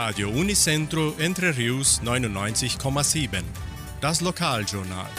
Radio 0.00 0.28
Unicentro 0.28 1.16
Entre 1.18 1.56
Rius 1.56 2.00
99,7. 2.04 3.42
Das 4.00 4.20
Lokaljournal. 4.20 5.10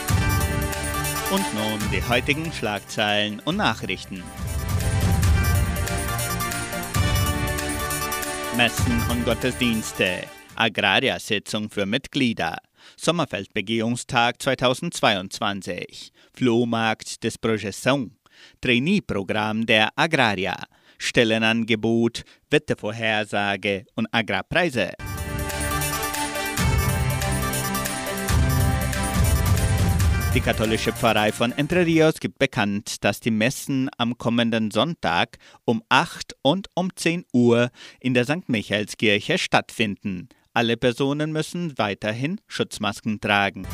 Und 1.30 1.44
nun 1.54 1.78
die 1.92 2.02
heutigen 2.02 2.50
Schlagzeilen 2.50 3.40
und 3.40 3.58
Nachrichten. 3.58 4.22
Messen 8.56 9.02
und 9.10 9.26
Gottesdienste. 9.26 10.22
Agrariersitzung 10.56 11.68
für 11.68 11.84
Mitglieder. 11.84 12.56
Sommerfeldbegehungstag 12.96 14.40
2022. 14.40 16.10
Flohmarkt 16.32 17.22
des 17.22 17.38
Projeção. 17.38 18.12
Trainee-Programm 18.62 19.66
der 19.66 19.90
Agraria. 19.94 20.56
Stellenangebot, 21.00 22.24
Wettervorhersage 22.50 23.86
und 23.94 24.06
Agrarpreise. 24.12 24.92
Die 30.34 30.40
katholische 30.40 30.92
Pfarrei 30.92 31.32
von 31.32 31.50
Entre 31.50 31.84
Rios 31.84 32.20
gibt 32.20 32.38
bekannt, 32.38 33.02
dass 33.02 33.18
die 33.18 33.32
Messen 33.32 33.90
am 33.96 34.16
kommenden 34.16 34.70
Sonntag 34.70 35.38
um 35.64 35.82
8 35.88 36.36
und 36.42 36.68
um 36.74 36.94
10 36.94 37.24
Uhr 37.32 37.70
in 37.98 38.14
der 38.14 38.24
St. 38.24 38.48
Michaelskirche 38.48 39.38
stattfinden. 39.38 40.28
Alle 40.52 40.76
Personen 40.76 41.32
müssen 41.32 41.76
weiterhin 41.78 42.40
Schutzmasken 42.46 43.20
tragen. 43.20 43.66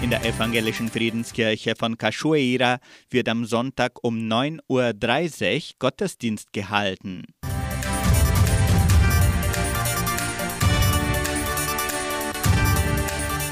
In 0.00 0.10
der 0.10 0.24
evangelischen 0.24 0.88
Friedenskirche 0.88 1.74
von 1.74 1.98
Cachoeira 1.98 2.78
wird 3.10 3.28
am 3.28 3.44
Sonntag 3.44 4.04
um 4.04 4.16
9.30 4.16 4.60
Uhr 4.68 5.74
Gottesdienst 5.80 6.52
gehalten. 6.52 7.24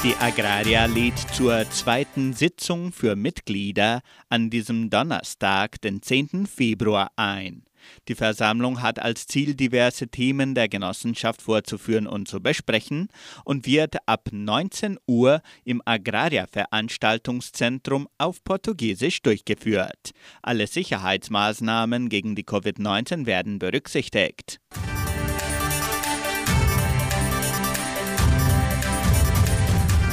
Die 0.05 0.15
Agraria 0.21 0.87
lädt 0.87 1.19
zur 1.35 1.69
zweiten 1.71 2.33
Sitzung 2.33 2.93
für 2.93 3.17
Mitglieder 3.17 4.03
an 4.29 4.49
diesem 4.49 4.89
Donnerstag, 4.89 5.81
den 5.81 6.01
10. 6.01 6.47
Februar 6.47 7.11
ein. 7.17 7.65
Die 8.09 8.15
Versammlung 8.15 8.83
hat 8.83 8.99
als 8.99 9.27
Ziel, 9.27 9.55
diverse 9.55 10.09
Themen 10.09 10.55
der 10.55 10.69
Genossenschaft 10.69 11.41
vorzuführen 11.43 12.07
und 12.07 12.29
zu 12.29 12.41
besprechen 12.41 13.09
und 13.45 13.67
wird 13.67 13.97
ab 14.07 14.29
19 14.31 14.99
Uhr 15.07 15.43
im 15.65 15.83
Agraria-Veranstaltungszentrum 15.85 18.09
auf 18.19 18.45
Portugiesisch 18.45 19.21
durchgeführt. 19.23 20.13
Alle 20.43 20.67
Sicherheitsmaßnahmen 20.67 22.09
gegen 22.09 22.35
die 22.35 22.45
Covid-19 22.45 23.27
werden 23.27 23.59
berücksichtigt. 23.59 24.61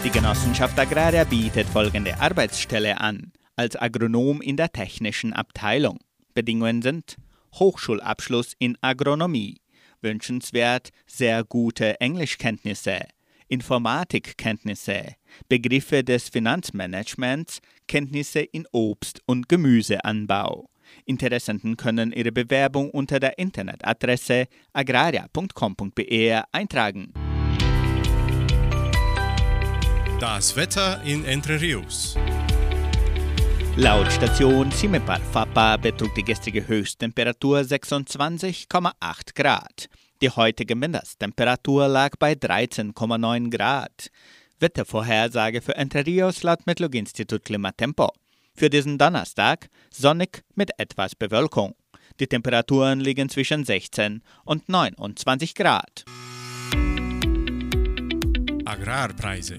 Die 0.04 0.10
Genossenschaft 0.10 0.78
Agraria 0.78 1.25
bietet 1.25 1.66
folgende 1.69 2.20
Arbeitsstelle 2.20 3.00
an. 3.00 3.32
Als 3.56 3.75
Agronom 3.76 4.41
in 4.41 4.56
der 4.56 4.72
technischen 4.72 5.32
Abteilung. 5.32 5.98
Bedingungen 6.34 6.82
sind 6.82 7.16
Hochschulabschluss 7.54 8.54
in 8.59 8.78
Agronomie. 8.80 9.60
Wünschenswert 10.00 10.91
sehr 11.06 11.42
gute 11.42 12.00
Englischkenntnisse. 12.00 13.00
Informatikkenntnisse, 13.48 15.16
Begriffe 15.48 16.04
des 16.04 16.28
Finanzmanagements, 16.28 17.60
Kenntnisse 17.86 18.41
in 18.41 18.66
Obst- 18.72 19.20
und 19.26 19.48
Gemüseanbau. 19.48 20.69
Interessenten 21.04 21.76
können 21.76 22.12
ihre 22.12 22.32
Bewerbung 22.32 22.91
unter 22.91 23.20
der 23.20 23.38
Internetadresse 23.38 24.47
agraria.com.br 24.72 26.42
eintragen. 26.53 27.12
Das 30.20 30.56
Wetter 30.56 31.00
in 31.04 31.25
Entre 31.25 31.60
Rios. 31.60 32.16
Laut 33.76 34.10
Station 34.10 34.72
Cimepar 34.72 35.20
Fapa 35.20 35.76
betrug 35.76 36.12
die 36.16 36.25
gestrige 36.25 36.66
Höchsttemperatur 36.66 37.60
26,8 37.60 39.34
Grad. 39.36 39.88
Die 40.21 40.31
heutige 40.31 40.75
Mindesttemperatur 40.75 41.87
lag 41.87 42.17
bei 42.19 42.33
13,9 42.33 43.51
Grad. 43.51 44.11
Wettervorhersage 44.59 45.62
für 45.62 45.77
Entre 45.77 46.05
Rios 46.05 46.43
laut 46.43 46.67
Metlog-Institut 46.67 47.45
Klimatempo. 47.45 48.11
Für 48.53 48.69
diesen 48.69 48.99
Donnerstag 48.99 49.69
sonnig 49.95 50.43
mit 50.57 50.73
etwas 50.77 51.15
Bewölkung. 51.15 51.77
Die 52.19 52.27
Temperaturen 52.27 52.98
liegen 52.98 53.28
zwischen 53.28 53.65
16 53.65 54.22
und 54.45 54.69
29 54.69 55.54
Grad. 55.54 56.04
Agrarpreise. 58.65 59.59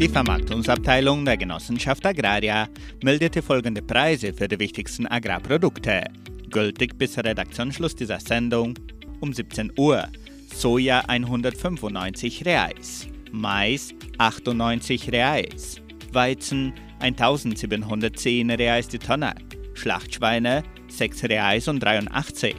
Die 0.00 0.08
Vermarktungsabteilung 0.08 1.26
der 1.26 1.36
Genossenschaft 1.36 2.06
Agraria 2.06 2.68
meldete 3.02 3.42
folgende 3.42 3.82
Preise 3.82 4.32
für 4.32 4.48
die 4.48 4.58
wichtigsten 4.58 5.06
Agrarprodukte. 5.06 6.04
Gültig 6.52 6.98
bis 6.98 7.16
Redaktionsschluss 7.16 7.96
dieser 7.96 8.20
Sendung 8.20 8.74
um 9.20 9.32
17 9.32 9.72
Uhr. 9.78 10.06
Soja 10.54 11.00
195 11.08 12.44
Reais, 12.44 13.08
Mais 13.32 13.94
98 14.18 15.10
Reais, 15.10 15.80
Weizen 16.12 16.74
1710 17.00 18.50
Reais 18.50 18.86
die 18.86 18.98
Tonne, 18.98 19.34
Schlachtschweine 19.72 20.62
6 20.88 21.24
Reais 21.24 21.68
und 21.68 21.80
83. 21.80 22.54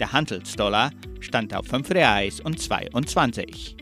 Der 0.00 0.12
Handelsdollar 0.12 0.90
stand 1.20 1.54
auf 1.54 1.66
5 1.68 1.90
Reais 1.90 2.40
und 2.40 2.60
22. 2.60 3.76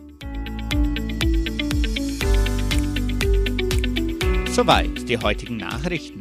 Soweit 4.51 5.09
die 5.09 5.19
heutigen 5.19 5.57
Nachrichten. 5.57 6.16